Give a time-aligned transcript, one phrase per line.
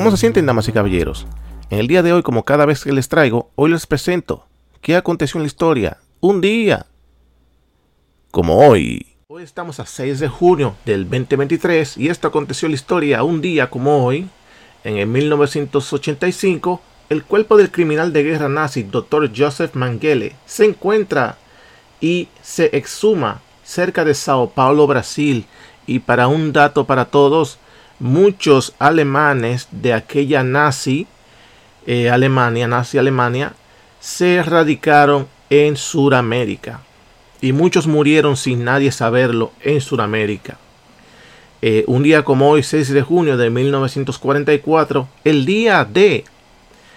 [0.00, 1.26] ¿Cómo se sienten, damas y caballeros?
[1.68, 4.46] En el día de hoy, como cada vez que les traigo, hoy les presento
[4.80, 5.98] qué aconteció en la historia.
[6.20, 6.86] Un día
[8.30, 9.14] como hoy.
[9.28, 13.42] Hoy estamos a 6 de junio del 2023 y esto aconteció en la historia un
[13.42, 14.26] día como hoy.
[14.84, 19.30] En el 1985, el cuerpo del criminal de guerra nazi Dr.
[19.36, 21.36] Joseph Mengele se encuentra
[22.00, 25.44] y se exhuma cerca de Sao Paulo, Brasil.
[25.86, 27.58] Y para un dato para todos,
[28.00, 31.06] muchos alemanes de aquella nazi,
[31.86, 33.52] eh, Alemania, nazi Alemania,
[34.00, 36.80] se radicaron en Sudamérica.
[37.40, 40.58] Y muchos murieron sin nadie saberlo en Sudamérica.
[41.62, 46.24] Eh, un día como hoy, 6 de junio de 1944, el día de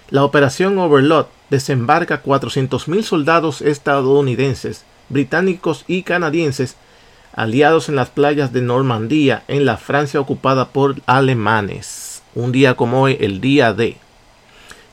[0.10, 6.78] la operación Overlord desembarca 400.000 soldados estadounidenses, británicos y canadienses
[7.34, 12.22] aliados en las playas de Normandía en la Francia ocupada por alemanes.
[12.36, 13.98] Un día como hoy, el día de.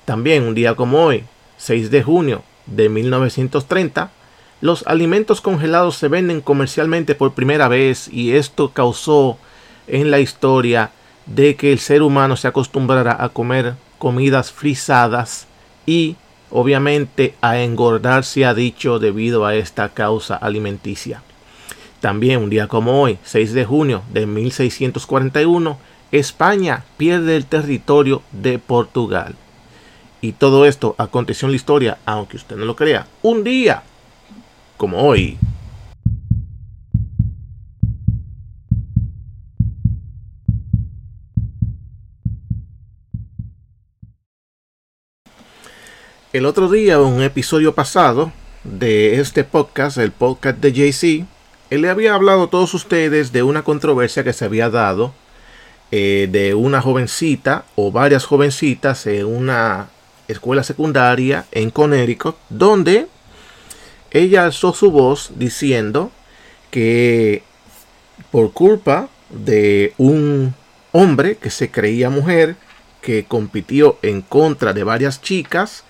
[0.04, 1.24] También un día como hoy,
[1.58, 4.10] 6 de junio de 1930,
[4.60, 9.38] los alimentos congelados se venden comercialmente por primera vez y esto causó
[9.86, 10.90] en la historia
[11.26, 15.46] de que el ser humano se acostumbrara a comer comidas frisadas
[15.86, 16.16] y
[16.50, 21.22] obviamente a engordar se ha dicho debido a esta causa alimenticia.
[22.00, 25.78] También un día como hoy, 6 de junio de 1641,
[26.12, 29.34] España pierde el territorio de Portugal.
[30.22, 33.82] Y todo esto aconteció en la historia, aunque usted no lo crea, un día
[34.78, 35.38] como hoy.
[46.32, 48.32] El otro día, un episodio pasado
[48.64, 51.26] de este podcast, el podcast de JC,
[51.70, 55.14] él le había hablado a todos ustedes de una controversia que se había dado
[55.92, 59.88] eh, de una jovencita o varias jovencitas en una
[60.26, 63.06] escuela secundaria en Connecticut, donde
[64.10, 66.10] ella alzó su voz diciendo
[66.70, 67.44] que
[68.30, 70.54] por culpa de un
[70.92, 72.56] hombre que se creía mujer,
[73.00, 75.84] que compitió en contra de varias chicas,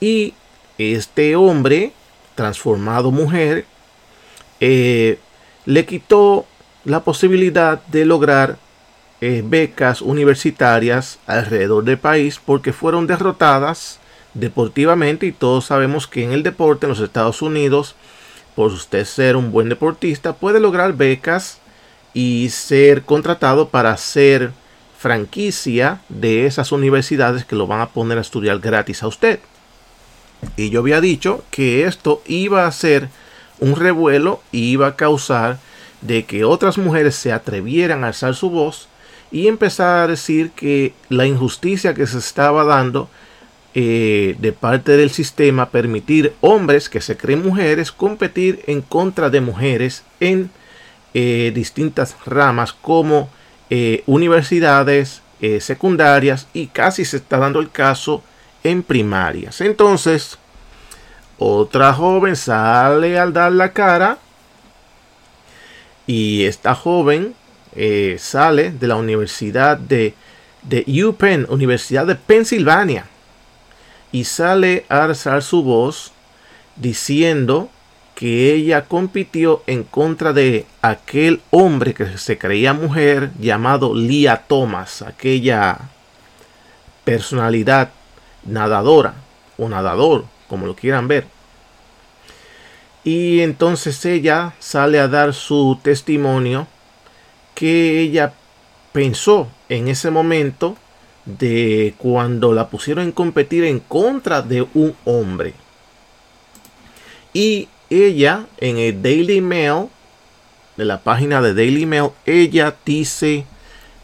[0.00, 0.34] y
[0.78, 1.92] este hombre,
[2.34, 3.66] transformado mujer,
[4.60, 5.18] eh,
[5.66, 6.46] le quitó
[6.84, 8.58] la posibilidad de lograr
[9.20, 13.98] eh, becas universitarias alrededor del país porque fueron derrotadas
[14.34, 17.96] deportivamente y todos sabemos que en el deporte en los Estados Unidos
[18.54, 21.58] por usted ser un buen deportista puede lograr becas
[22.14, 24.52] y ser contratado para ser
[24.98, 29.40] franquicia de esas universidades que lo van a poner a estudiar gratis a usted.
[30.56, 33.08] Y yo había dicho que esto iba a ser
[33.60, 35.58] un revuelo iba a causar
[36.00, 38.88] de que otras mujeres se atrevieran a alzar su voz
[39.30, 43.08] y empezar a decir que la injusticia que se estaba dando
[43.74, 49.40] eh, de parte del sistema permitir hombres que se creen mujeres competir en contra de
[49.40, 50.50] mujeres en
[51.12, 53.28] eh, distintas ramas como
[53.70, 55.22] eh, universidades
[55.60, 58.22] secundarias y casi se está dando el caso
[58.64, 59.60] en primarias.
[59.60, 60.38] Entonces
[61.38, 64.18] otra joven sale al dar la cara
[66.06, 67.34] y esta joven
[67.74, 70.14] eh, sale de la Universidad de,
[70.62, 73.06] de UPenn, Universidad de Pensilvania,
[74.12, 76.12] y sale a alzar su voz
[76.76, 77.68] diciendo
[78.14, 85.02] que ella compitió en contra de aquel hombre que se creía mujer llamado Lia Thomas,
[85.02, 85.78] aquella
[87.04, 87.90] personalidad
[88.44, 89.14] nadadora
[89.58, 91.26] o nadador como lo quieran ver.
[93.04, 96.66] Y entonces ella sale a dar su testimonio
[97.54, 98.32] que ella
[98.92, 100.76] pensó en ese momento
[101.24, 105.54] de cuando la pusieron en competir en contra de un hombre.
[107.32, 109.88] Y ella en el Daily Mail,
[110.76, 113.46] de la página de Daily Mail, ella dice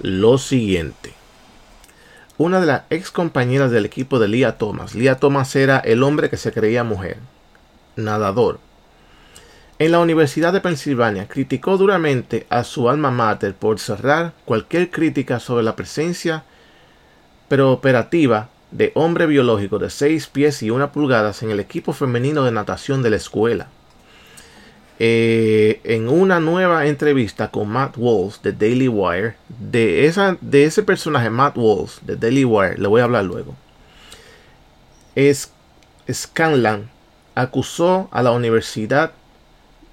[0.00, 1.21] lo siguiente
[2.42, 4.96] una de las ex compañeras del equipo de Lia Thomas.
[4.96, 7.18] Lia Thomas era el hombre que se creía mujer,
[7.94, 8.58] nadador.
[9.78, 15.38] En la Universidad de Pensilvania criticó duramente a su alma mater por cerrar cualquier crítica
[15.38, 16.42] sobre la presencia
[17.46, 22.50] preoperativa de hombre biológico de 6 pies y 1 pulgadas en el equipo femenino de
[22.50, 23.68] natación de la escuela.
[25.04, 30.84] Eh, en una nueva entrevista con Matt Walls de Daily Wire, de, esa, de ese
[30.84, 33.56] personaje Matt Walls de Daily Wire, le voy a hablar luego.
[35.16, 35.50] Es,
[36.08, 36.88] Scanlan
[37.34, 39.10] acusó a la universidad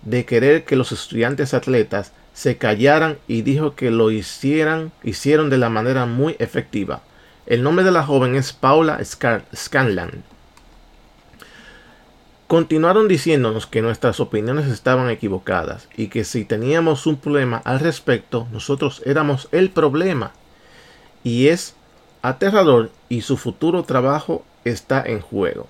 [0.03, 5.57] de querer que los estudiantes atletas se callaran y dijo que lo hicieran, hicieron de
[5.57, 7.01] la manera muy efectiva.
[7.47, 10.23] El nombre de la joven es Paula Scanlan.
[12.50, 18.48] Continuaron diciéndonos que nuestras opiniones estaban equivocadas y que si teníamos un problema al respecto,
[18.51, 20.31] nosotros éramos el problema.
[21.24, 21.75] Y es
[22.24, 25.68] aterrador y su futuro trabajo está en juego.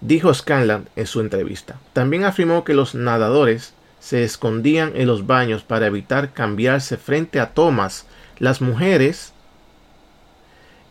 [0.00, 1.78] Dijo Scanlan en su entrevista.
[1.92, 7.52] También afirmó que los nadadores se escondían en los baños para evitar cambiarse frente a
[7.52, 8.06] Thomas.
[8.38, 9.34] Las mujeres,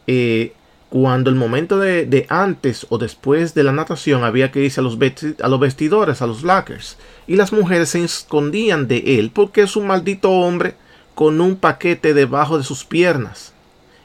[0.06, 0.54] eh,
[0.90, 4.98] cuando el momento de, antes o después de la natación había que irse a los,
[5.42, 6.98] a los vestidores, a los lockers,
[7.28, 10.76] y las mujeres se escondían de él porque es un maldito hombre
[11.14, 13.54] con un paquete debajo de sus piernas.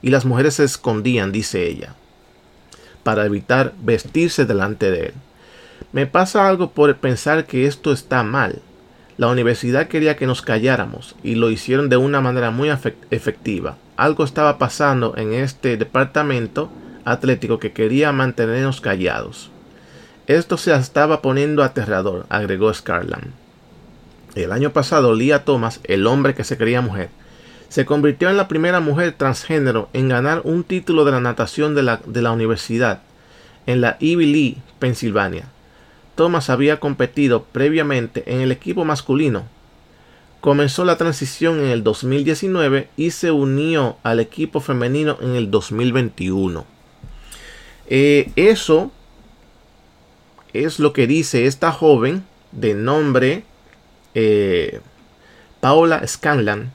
[0.02, 1.94] Y las mujeres se escondían, dice ella,
[3.02, 5.14] para evitar vestirse delante de él.
[5.92, 8.60] Me pasa algo por pensar que esto está mal.
[9.16, 12.68] La universidad quería que nos calláramos y lo hicieron de una manera muy
[13.10, 13.76] efectiva.
[13.96, 16.70] Algo estaba pasando en este departamento
[17.04, 19.50] atlético que quería mantenernos callados.
[20.26, 23.32] Esto se estaba poniendo aterrador, agregó Scarlan.
[24.34, 27.10] El año pasado, Leah Thomas, el hombre que se creía mujer,
[27.68, 31.82] se convirtió en la primera mujer transgénero en ganar un título de la natación de
[31.82, 33.00] la, de la universidad
[33.66, 35.46] en la Ivy Lee, Pensilvania.
[36.14, 39.44] Thomas había competido previamente en el equipo masculino.
[40.44, 46.66] Comenzó la transición en el 2019 y se unió al equipo femenino en el 2021.
[47.86, 48.92] Eh, eso
[50.52, 53.44] es lo que dice esta joven de nombre
[54.14, 54.80] eh,
[55.60, 56.72] Paula Scanlan.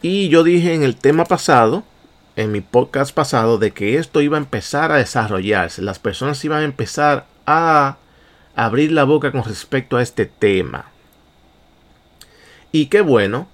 [0.00, 1.82] Y yo dije en el tema pasado,
[2.36, 5.82] en mi podcast pasado, de que esto iba a empezar a desarrollarse.
[5.82, 7.96] Las personas iban a empezar a
[8.54, 10.93] abrir la boca con respecto a este tema.
[12.74, 13.46] Y qué bueno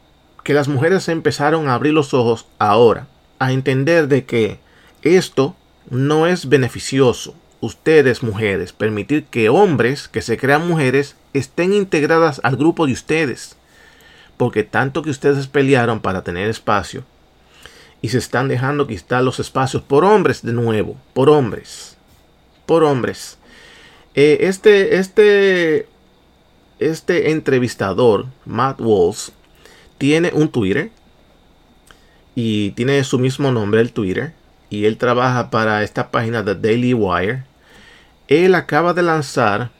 [0.45, 3.07] que las mujeres empezaron a abrir los ojos ahora,
[3.39, 4.61] a entender de que
[5.03, 5.55] esto
[5.91, 7.35] no es beneficioso.
[7.61, 13.59] Ustedes, mujeres, permitir que hombres que se crean mujeres estén integradas al grupo de ustedes.
[14.39, 17.05] Porque tanto que ustedes pelearon para tener espacio
[18.01, 21.99] y se están dejando quitar los espacios por hombres de nuevo, por hombres,
[22.65, 23.37] por hombres.
[24.15, 25.90] Eh, este, este,
[26.81, 29.32] este entrevistador, Matt Walls,
[29.99, 30.91] tiene un Twitter
[32.35, 34.32] y tiene su mismo nombre, el Twitter,
[34.71, 37.44] y él trabaja para esta página de Daily Wire.
[38.29, 39.71] Él acaba de lanzar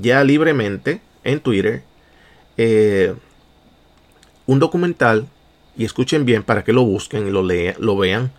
[0.00, 1.82] ya libremente en Twitter
[2.56, 3.14] eh,
[4.46, 5.26] un documental,
[5.76, 8.32] y escuchen bien para que lo busquen y lo, lo vean,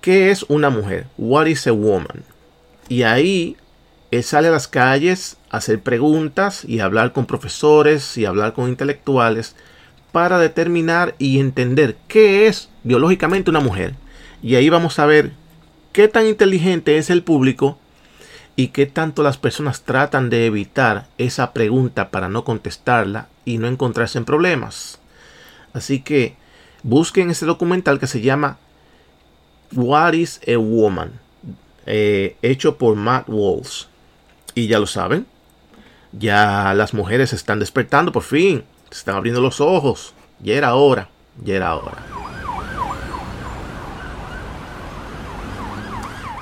[0.00, 1.06] ¿qué es una mujer?
[1.16, 2.24] What is a woman?
[2.88, 3.56] Y ahí
[4.10, 8.68] él sale a las calles a hacer preguntas y hablar con profesores y hablar con
[8.68, 9.54] intelectuales
[10.12, 13.94] para determinar y entender qué es biológicamente una mujer.
[14.42, 15.32] Y ahí vamos a ver
[15.92, 17.78] qué tan inteligente es el público
[18.56, 23.68] y qué tanto las personas tratan de evitar esa pregunta para no contestarla y no
[23.68, 24.98] encontrarse en problemas.
[25.74, 26.34] Así que
[26.82, 28.58] busquen ese documental que se llama
[29.72, 31.12] What is a Woman,
[31.84, 33.88] eh, hecho por Matt Walls.
[34.58, 35.24] Y ya lo saben,
[36.10, 40.14] ya las mujeres están despertando por fin, se están abriendo los ojos.
[40.40, 41.10] Ya era hora,
[41.44, 41.98] ya era hora.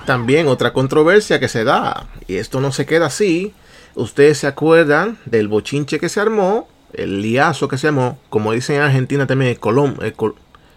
[0.06, 3.52] También otra controversia que se da, y esto no se queda así.
[3.94, 8.76] Ustedes se acuerdan del bochinche que se armó, el liazo que se armó, como dicen
[8.76, 10.14] en Argentina también el,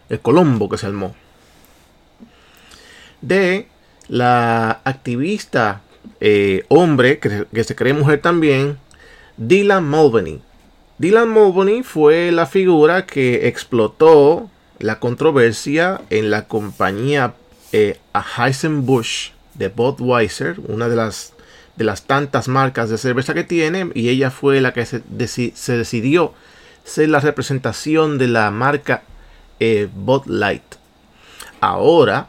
[0.10, 1.16] el colombo que se armó.
[3.22, 3.70] De
[4.10, 5.84] la activista
[6.20, 8.78] eh, hombre que, se cree mujer también,
[9.38, 10.42] Dylan Mulvaney.
[10.98, 17.36] Dylan Mulvaney fue la figura que explotó la controversia en la compañía
[17.72, 18.00] eh,
[18.38, 21.34] Heisenbusch de Budweiser, una de las,
[21.76, 26.34] de las tantas marcas de cerveza que tiene, y ella fue la que se, decidió
[26.84, 29.04] ser la representación de la marca
[29.60, 30.64] eh, Bud Light.
[31.62, 32.28] Ahora,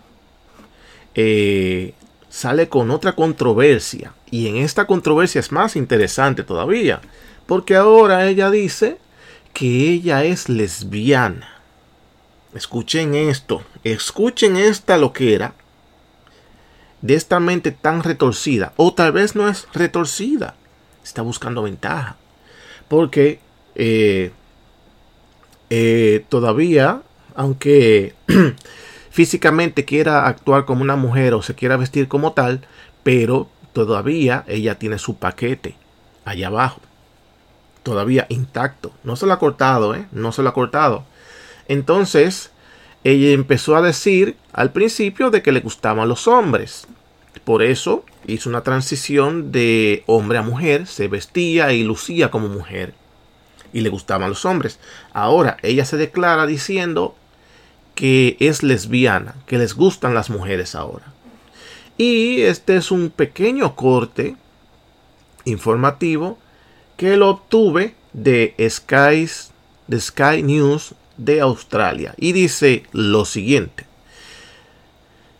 [1.14, 1.94] eh,
[2.30, 4.14] sale con otra controversia.
[4.30, 7.00] Y en esta controversia es más interesante todavía.
[7.46, 8.98] Porque ahora ella dice
[9.52, 11.60] que ella es lesbiana.
[12.54, 13.62] Escuchen esto.
[13.84, 15.54] Escuchen esta loquera.
[17.02, 18.72] De esta mente tan retorcida.
[18.76, 20.54] O tal vez no es retorcida.
[21.02, 22.16] Está buscando ventaja.
[22.88, 23.40] Porque
[23.74, 24.30] eh,
[25.70, 27.02] eh, todavía,
[27.34, 28.14] aunque
[29.10, 32.66] físicamente quiera actuar como una mujer o se quiera vestir como tal,
[33.02, 35.76] pero todavía ella tiene su paquete
[36.24, 36.80] allá abajo.
[37.82, 38.92] Todavía intacto.
[39.04, 40.06] No se lo ha cortado, ¿eh?
[40.12, 41.04] No se lo ha cortado.
[41.66, 42.50] Entonces,
[43.04, 46.86] ella empezó a decir al principio de que le gustaban los hombres.
[47.44, 52.94] Por eso hizo una transición de hombre a mujer, se vestía y lucía como mujer.
[53.72, 54.78] Y le gustaban los hombres.
[55.12, 57.14] Ahora ella se declara diciendo
[58.00, 61.12] que es lesbiana, que les gustan las mujeres ahora.
[61.98, 64.36] Y este es un pequeño corte
[65.44, 66.38] informativo
[66.96, 69.28] que lo obtuve de Sky,
[69.86, 72.14] de Sky News de Australia.
[72.16, 73.84] Y dice lo siguiente.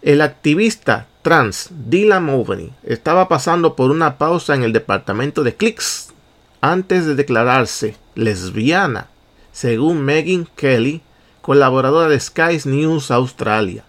[0.03, 6.13] El activista trans Dylan Mulvaney estaba pasando por una pausa en el departamento de Clicks
[6.61, 9.09] antes de declararse lesbiana,
[9.51, 11.01] según Megan Kelly,
[11.43, 13.85] colaboradora de Sky News Australia.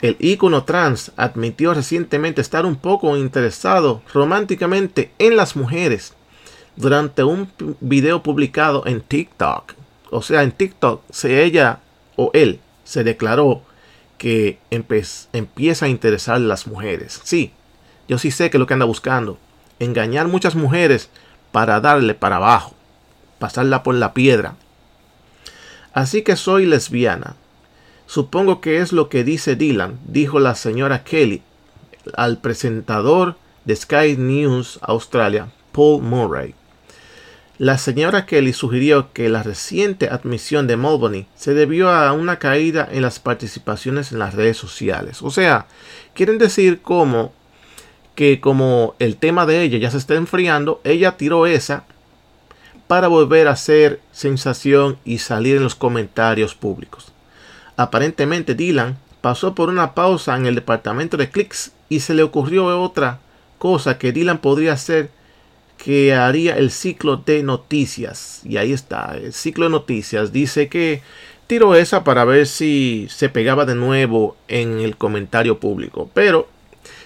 [0.00, 6.14] El ícono trans admitió recientemente estar un poco interesado románticamente en las mujeres
[6.76, 9.74] durante un video publicado en TikTok.
[10.10, 11.80] O sea, en TikTok, si ella
[12.16, 13.62] o él se declaró
[14.18, 17.20] que empieza a interesar las mujeres.
[17.24, 17.52] Sí,
[18.08, 19.38] yo sí sé que lo que anda buscando.
[19.80, 21.10] Engañar muchas mujeres
[21.52, 22.74] para darle para abajo.
[23.38, 24.56] Pasarla por la piedra.
[25.92, 27.36] Así que soy lesbiana.
[28.06, 31.42] Supongo que es lo que dice Dylan, dijo la señora Kelly
[32.14, 36.54] al presentador de Sky News Australia, Paul Murray.
[37.58, 42.88] La señora Kelly sugirió que la reciente admisión de Mulvaney se debió a una caída
[42.90, 45.22] en las participaciones en las redes sociales.
[45.22, 45.66] O sea,
[46.14, 47.32] quieren decir como
[48.14, 51.84] que como el tema de ella ya se está enfriando, ella tiró esa
[52.88, 57.12] para volver a hacer sensación y salir en los comentarios públicos.
[57.76, 62.66] Aparentemente Dylan pasó por una pausa en el departamento de clics y se le ocurrió
[62.80, 63.20] otra
[63.58, 65.10] cosa que Dylan podría hacer
[65.76, 68.40] que haría el ciclo de noticias.
[68.44, 70.32] Y ahí está, el ciclo de noticias.
[70.32, 71.02] Dice que
[71.46, 76.10] tiró esa para ver si se pegaba de nuevo en el comentario público.
[76.14, 76.48] Pero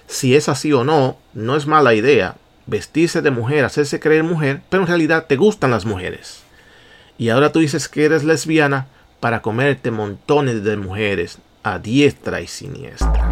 [0.07, 4.61] si es así o no, no es mala idea vestirse de mujer, hacerse creer mujer,
[4.69, 6.43] pero en realidad te gustan las mujeres.
[7.19, 8.87] Y ahora tú dices que eres lesbiana
[9.21, 13.31] para comerte montones de mujeres a diestra y siniestra.